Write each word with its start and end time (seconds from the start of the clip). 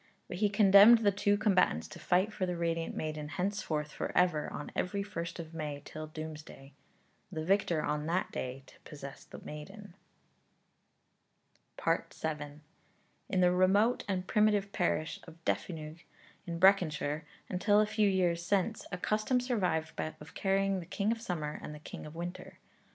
But 0.27 0.37
he 0.37 0.49
condemned 0.49 1.03
the 1.03 1.11
two 1.11 1.37
combatants 1.37 1.87
to 1.89 1.99
fight 1.99 2.33
for 2.33 2.47
the 2.47 2.57
radiant 2.57 2.95
maiden 2.95 3.27
henceforth 3.27 3.91
for 3.91 4.11
ever 4.17 4.51
on 4.51 4.71
every 4.75 5.03
first 5.03 5.37
of 5.37 5.53
May 5.53 5.83
till 5.85 6.07
doomsday; 6.07 6.73
the 7.31 7.45
victor 7.45 7.83
on 7.83 8.07
that 8.07 8.31
day 8.31 8.63
to 8.65 8.79
possess 8.79 9.23
the 9.23 9.37
maiden. 9.37 9.93
FOOTNOTES: 11.77 12.19
'Mabinogion,' 12.19 12.21
229. 12.25 12.33
'Mabinogion,' 12.33 12.33
251. 12.33 12.47
VII. 12.49 12.63
In 13.35 13.41
the 13.41 13.51
remote 13.51 14.03
and 14.07 14.25
primitive 14.27 14.71
parish 14.71 15.19
of 15.27 15.45
Defynog, 15.45 15.99
in 16.47 16.59
Breconshire, 16.59 17.21
until 17.47 17.79
a 17.79 17.85
few 17.85 18.09
years 18.09 18.43
since, 18.43 18.87
a 18.91 18.97
custom 18.97 19.39
survived 19.39 19.93
of 19.99 20.33
carrying 20.33 20.79
the 20.79 20.87
King 20.87 21.11
of 21.11 21.21
Summer 21.21 21.59
and 21.61 21.75
the 21.75 21.79
King 21.79 22.07
of 22.07 22.15
Winter. 22.15 22.57